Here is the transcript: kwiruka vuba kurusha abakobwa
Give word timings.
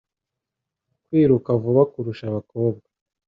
kwiruka 1.05 1.49
vuba 1.61 1.83
kurusha 1.91 2.23
abakobwa 2.31 2.87